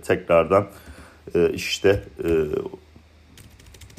tekrardan 0.07 0.67
işte 1.53 2.03
e, 2.23 2.29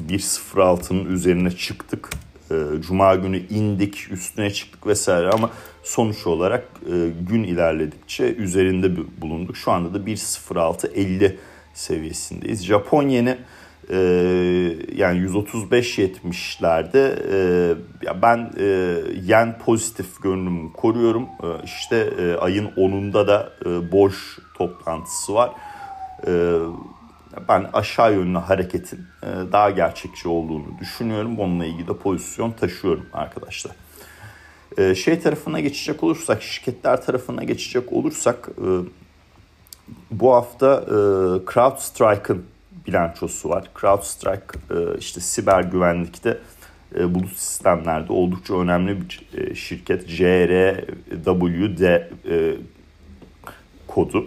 1.06'nın 0.08 1.04
üzerine 1.04 1.50
çıktık. 1.50 2.10
E, 2.78 2.82
Cuma 2.82 3.14
günü 3.14 3.38
indik, 3.48 4.12
üstüne 4.12 4.50
çıktık 4.50 4.86
vesaire 4.86 5.30
ama 5.30 5.50
sonuç 5.82 6.26
olarak 6.26 6.68
e, 6.86 7.10
gün 7.28 7.42
ilerledikçe 7.42 8.34
üzerinde 8.34 8.96
bulunduk. 9.20 9.56
Şu 9.56 9.70
anda 9.72 9.94
da 9.94 9.98
1.06.50 9.98 11.34
seviyesindeyiz. 11.74 12.64
Japon 12.64 13.08
yeni 13.08 13.36
e, 13.90 13.96
yani 14.96 15.18
135-70'lerde 15.18 17.14
e, 17.32 18.22
ben 18.22 18.52
e, 18.58 18.96
yen 19.24 19.58
pozitif 19.58 20.22
görünümü 20.22 20.72
koruyorum. 20.72 21.22
E, 21.22 21.64
işte 21.64 21.96
e, 21.96 22.34
ayın 22.34 22.66
10'unda 22.66 23.26
da 23.26 23.52
boş 23.92 24.38
toplantısı 24.58 25.34
var. 25.34 25.50
E, 26.26 26.30
ben 27.48 27.66
aşağı 27.72 28.14
yönlü 28.14 28.38
hareketin 28.38 29.06
e, 29.22 29.26
daha 29.52 29.70
gerçekçi 29.70 30.28
olduğunu 30.28 30.78
düşünüyorum. 30.80 31.38
Onunla 31.38 31.64
ilgili 31.64 31.88
de 31.88 31.96
pozisyon 31.96 32.50
taşıyorum 32.50 33.06
arkadaşlar. 33.12 33.72
E, 34.78 34.94
şey 34.94 35.20
tarafına 35.20 35.60
geçecek 35.60 36.02
olursak, 36.02 36.42
şirketler 36.42 37.02
tarafına 37.02 37.44
geçecek 37.44 37.92
olursak 37.92 38.48
e, 38.58 38.66
bu 40.10 40.34
hafta 40.34 40.84
CrowdStrike'ın 41.52 42.44
bilançosu 42.86 43.48
var. 43.48 43.70
CrowdStrike 43.80 44.58
işte 44.98 45.20
siber 45.20 45.62
güvenlikte 45.62 46.38
bulut 46.94 47.36
sistemlerde 47.36 48.12
oldukça 48.12 48.54
önemli 48.54 48.98
bir 49.00 49.22
şirket. 49.54 50.08
CRWD 50.08 52.02
kodu. 53.86 54.26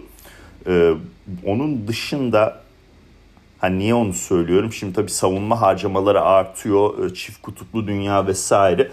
Onun 1.44 1.88
dışında 1.88 2.62
hani 3.58 3.78
niye 3.78 3.94
onu 3.94 4.12
söylüyorum? 4.12 4.72
Şimdi 4.72 4.92
tabii 4.92 5.10
savunma 5.10 5.60
harcamaları 5.60 6.22
artıyor. 6.22 7.14
Çift 7.14 7.42
kutuplu 7.42 7.86
dünya 7.86 8.26
vesaire. 8.26 8.90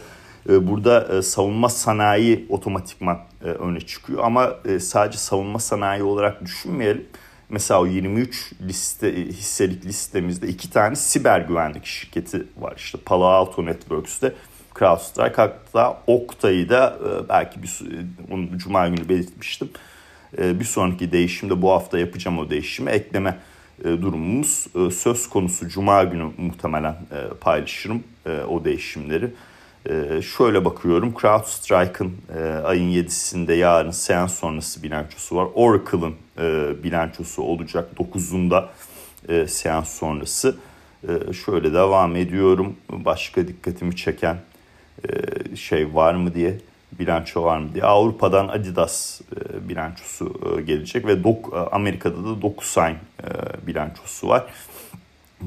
Burada 0.49 1.23
savunma 1.23 1.69
sanayi 1.69 2.45
otomatikman 2.49 3.19
öne 3.41 3.81
çıkıyor. 3.81 4.23
Ama 4.23 4.55
sadece 4.79 5.17
savunma 5.17 5.59
sanayi 5.59 6.03
olarak 6.03 6.45
düşünmeyelim 6.45 7.05
Mesela 7.49 7.81
o 7.81 7.85
23 7.85 8.53
liste 8.61 9.27
hisselik 9.27 9.85
listemizde 9.85 10.47
iki 10.47 10.69
tane 10.69 10.95
siber 10.95 11.39
güvenlik 11.39 11.85
şirketi 11.85 12.43
var. 12.57 12.73
İşte 12.77 12.97
Palo 13.05 13.25
Alto 13.25 13.65
Networks'te 13.65 14.33
CrowdStrike 14.79 15.35
hatta 15.35 16.01
Oktay'ı 16.07 16.69
da 16.69 16.97
e, 16.99 17.29
belki 17.29 17.63
bir 17.63 17.79
onu 18.31 18.57
cuma 18.57 18.87
günü 18.87 19.09
belirtmiştim. 19.09 19.69
E, 20.37 20.59
bir 20.59 20.65
sonraki 20.65 21.11
değişimde 21.11 21.61
bu 21.61 21.71
hafta 21.71 21.99
yapacağım 21.99 22.39
o 22.39 22.49
değişimi 22.49 22.91
ekleme 22.91 23.29
e, 23.29 23.35
durumumuz 23.83 24.67
söz 24.93 25.29
konusu. 25.29 25.69
Cuma 25.69 26.03
günü 26.03 26.31
muhtemelen 26.37 26.95
paylaşırım 27.41 28.03
o 28.49 28.65
değişimleri. 28.65 29.31
Şöyle 30.21 30.65
bakıyorum 30.65 31.13
CrowdStrike'ın 31.21 32.13
e, 32.37 32.39
ayın 32.43 32.91
7'sinde 32.91 33.53
yarın 33.53 33.91
seans 33.91 34.39
sonrası 34.39 34.83
bilançosu 34.83 35.35
var. 35.35 35.47
Oracle'ın 35.53 36.15
e, 36.39 36.83
bilançosu 36.83 37.41
olacak 37.41 37.89
9'unda 37.97 38.65
e, 39.29 39.47
seans 39.47 39.89
sonrası. 39.89 40.55
E, 41.07 41.33
şöyle 41.33 41.73
devam 41.73 42.15
ediyorum. 42.15 42.75
Başka 42.89 43.47
dikkatimi 43.47 43.95
çeken 43.95 44.37
e, 45.09 45.55
şey 45.55 45.95
var 45.95 46.13
mı 46.13 46.33
diye 46.33 46.57
bilanço 46.91 47.43
var 47.43 47.57
mı 47.59 47.73
diye. 47.73 47.83
Avrupa'dan 47.83 48.47
Adidas 48.47 49.21
e, 49.21 49.69
bilançosu 49.69 50.33
e, 50.57 50.61
gelecek 50.61 51.05
ve 51.07 51.23
Dok 51.23 51.69
Amerika'da 51.71 52.23
da 52.23 52.41
DocuSign 52.41 52.93
e, 52.93 52.97
bilançosu 53.67 54.27
var. 54.27 54.45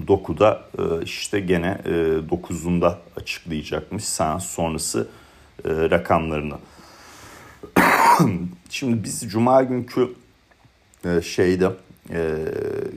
Doku'da 0.06 0.62
e, 0.78 1.02
işte 1.02 1.40
gene 1.40 1.78
9'unda 2.30 2.92
e, 2.92 3.20
açıklayacakmış 3.20 4.04
seans 4.04 4.46
sonrası 4.46 5.08
e, 5.64 5.70
rakamlarını. 5.70 6.58
Şimdi 8.70 9.04
biz 9.04 9.30
Cuma 9.30 9.62
günkü 9.62 10.14
şeyde 11.22 11.70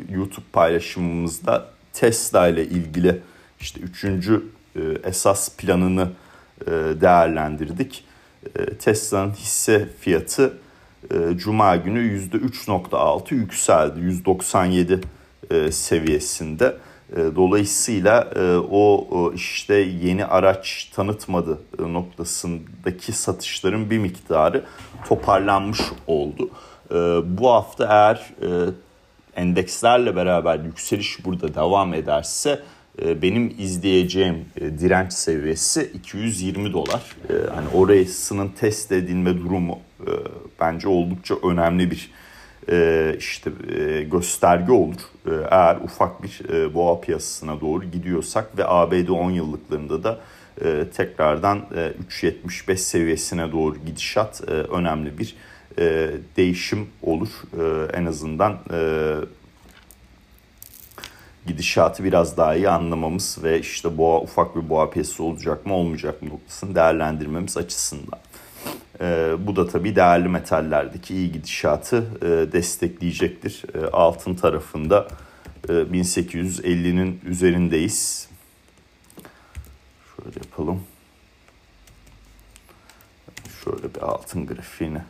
YouTube 0.09 0.45
paylaşımımızda 0.53 1.69
Tesla 1.93 2.47
ile 2.47 2.65
ilgili 2.65 3.21
işte 3.59 3.79
üçüncü 3.79 4.45
esas 5.03 5.57
planını 5.57 6.11
değerlendirdik. 7.01 8.05
Tesla'nın 8.79 9.31
hisse 9.31 9.89
fiyatı 9.99 10.57
Cuma 11.35 11.75
günü 11.75 11.99
%3.6 11.99 13.33
yükseldi. 13.33 13.99
197 13.99 15.01
seviyesinde. 15.71 16.77
E, 17.15 17.35
dolayısıyla 17.35 18.29
e, 18.35 18.57
o 18.57 19.31
işte 19.35 19.75
yeni 19.75 20.25
araç 20.25 20.91
tanıtmadı 20.95 21.57
e, 21.79 21.93
noktasındaki 21.93 23.11
satışların 23.11 23.89
bir 23.89 23.97
miktarı 23.97 24.63
toparlanmış 25.07 25.79
oldu. 26.07 26.49
Bu 27.25 27.49
hafta 27.49 27.85
eğer 27.85 28.33
endekslerle 29.35 30.15
beraber 30.15 30.59
yükseliş 30.59 31.25
burada 31.25 31.55
devam 31.55 31.93
ederse 31.93 32.59
benim 32.99 33.55
izleyeceğim 33.57 34.45
direnç 34.79 35.13
seviyesi 35.13 35.91
220 35.93 36.73
dolar. 36.73 37.15
Hani 37.55 37.67
orasının 37.73 38.47
test 38.49 38.91
edilme 38.91 39.37
durumu 39.37 39.79
bence 40.59 40.87
oldukça 40.87 41.35
önemli 41.43 41.91
bir 41.91 42.11
e, 42.69 43.15
işte 43.19 43.51
e, 43.75 44.03
gösterge 44.03 44.71
olur. 44.71 45.01
E, 45.25 45.31
eğer 45.51 45.75
ufak 45.75 46.23
bir 46.23 46.41
e, 46.49 46.73
boğa 46.73 47.01
piyasasına 47.01 47.61
doğru 47.61 47.85
gidiyorsak 47.85 48.57
ve 48.57 48.67
ABD 48.67 49.07
10 49.07 49.31
yıllıklarında 49.31 50.03
da 50.03 50.19
e, 50.65 50.85
tekrardan 50.97 51.57
e, 51.75 51.93
3.75 52.09 52.77
seviyesine 52.77 53.51
doğru 53.51 53.75
gidişat 53.85 54.41
e, 54.47 54.51
önemli 54.51 55.17
bir 55.17 55.35
e, 55.79 56.11
değişim 56.37 56.87
olur. 57.01 57.29
E, 57.61 57.97
en 57.97 58.05
azından 58.05 58.59
e, 58.73 59.15
gidişatı 61.47 62.03
biraz 62.03 62.37
daha 62.37 62.55
iyi 62.55 62.69
anlamamız 62.69 63.37
ve 63.43 63.59
işte 63.59 63.97
boğa 63.97 64.21
ufak 64.21 64.55
bir 64.55 64.69
boğa 64.69 64.89
piyasası 64.89 65.23
olacak 65.23 65.65
mı 65.65 65.73
olmayacak 65.73 66.21
mı 66.21 66.29
noktasını 66.29 66.75
değerlendirmemiz 66.75 67.57
açısından. 67.57 68.19
E, 69.01 69.33
bu 69.39 69.55
da 69.55 69.67
tabii 69.67 69.95
değerli 69.95 70.27
metallerdeki 70.27 71.15
iyi 71.15 71.31
gidişatı 71.31 72.05
e, 72.21 72.51
destekleyecektir. 72.51 73.63
E, 73.75 73.85
altın 73.85 74.35
tarafında 74.35 75.07
e, 75.69 75.71
1850'nin 75.71 77.21
üzerindeyiz. 77.25 78.29
Şöyle 80.15 80.39
yapalım. 80.43 80.83
Şöyle 83.63 83.95
bir 83.95 84.01
altın 84.01 84.45
grafiğini 84.47 85.01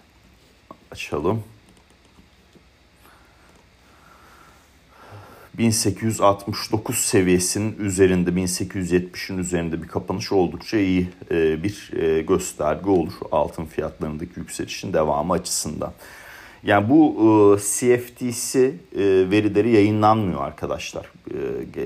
açalım. 0.92 1.44
1869 5.62 6.98
seviyesinin 6.98 7.76
üzerinde 7.80 8.30
1870'in 8.30 9.38
üzerinde 9.38 9.84
bir 9.84 9.88
kapanış 9.88 10.32
oldukça 10.32 10.78
iyi 10.78 11.10
e, 11.32 11.64
bir 11.64 11.92
e, 12.02 12.22
gösterge 12.22 12.90
olur 12.90 13.14
altın 13.32 13.66
fiyatlarındaki 13.66 14.40
yükselişin 14.40 14.94
devamı 14.94 15.34
açısından. 15.34 15.92
Yani 16.64 16.90
bu 16.90 17.16
e, 17.16 17.60
CFTC 17.60 18.74
verileri 19.32 19.72
yayınlanmıyor 19.72 20.44
arkadaşlar. 20.44 21.12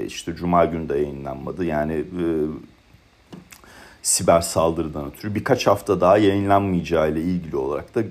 İşte 0.07 0.35
Cuma 0.35 0.65
günü 0.65 0.89
de 0.89 0.97
yayınlanmadı. 0.97 1.65
Yani 1.65 2.03
siber 4.01 4.41
saldırıdan 4.41 5.05
ötürü 5.05 5.35
birkaç 5.35 5.67
hafta 5.67 6.01
daha 6.01 6.17
yayınlanmayacağı 6.17 7.11
ile 7.11 7.21
ilgili 7.21 7.55
olarak 7.55 7.95
da 7.95 8.01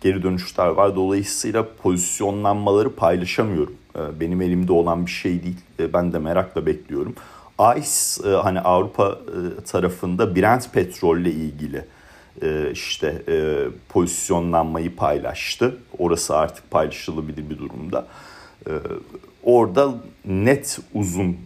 geri 0.00 0.22
dönüşler 0.22 0.66
var. 0.66 0.96
Dolayısıyla 0.96 1.66
pozisyonlanmaları 1.82 2.94
paylaşamıyorum. 2.94 3.74
Ee, 3.96 4.20
benim 4.20 4.42
elimde 4.42 4.72
olan 4.72 5.06
bir 5.06 5.10
şey 5.10 5.42
değil. 5.42 5.60
Ee, 5.80 5.92
ben 5.92 6.12
de 6.12 6.18
merakla 6.18 6.66
bekliyorum. 6.66 7.14
ICE 7.58 8.30
e, 8.30 8.32
hani 8.32 8.60
Avrupa 8.60 9.08
e, 9.10 9.64
tarafında 9.64 10.36
Brent 10.36 10.72
petrolle 10.72 11.30
ilgili 11.30 11.84
e, 12.42 12.70
işte 12.72 13.22
pozisyonlanmayı 13.88 14.96
paylaştı. 14.96 15.76
Orası 15.98 16.36
artık 16.36 16.70
paylaşılabilir 16.70 17.50
bir 17.50 17.58
durumda. 17.58 18.06
Ee, 18.68 18.72
orada 19.42 19.94
net 20.24 20.78
uzun 20.94 21.36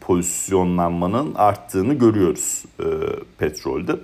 pozisyonlanmanın 0.00 1.34
arttığını 1.34 1.94
görüyoruz 1.94 2.64
petrolde. 3.38 3.96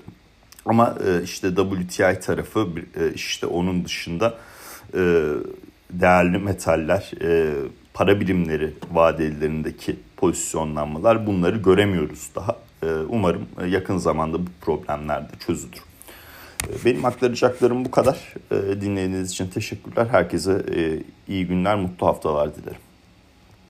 Ama 0.66 0.98
işte 1.24 1.48
WTI 1.54 2.20
tarafı 2.20 2.68
işte 3.14 3.46
onun 3.46 3.84
dışında 3.84 4.34
değerli 5.92 6.38
metaller 6.38 7.10
para 7.96 8.20
birimleri 8.20 8.72
vadelerindeki 8.92 9.96
pozisyonlanmalar 10.16 11.26
bunları 11.26 11.56
göremiyoruz 11.56 12.30
daha. 12.34 12.56
Ee, 12.82 12.86
umarım 13.08 13.46
e, 13.62 13.66
yakın 13.66 13.98
zamanda 13.98 14.38
bu 14.38 14.50
problemler 14.60 15.22
de 15.22 15.32
çözülür. 15.46 15.82
Ee, 16.68 16.84
benim 16.84 17.04
aktaracaklarım 17.04 17.84
bu 17.84 17.90
kadar. 17.90 18.34
Ee, 18.50 18.80
dinlediğiniz 18.80 19.30
için 19.30 19.48
teşekkürler. 19.48 20.06
Herkese 20.10 20.62
e, 20.76 21.02
iyi 21.28 21.46
günler, 21.46 21.76
mutlu 21.76 22.06
haftalar 22.06 22.56
dilerim. 22.56 22.80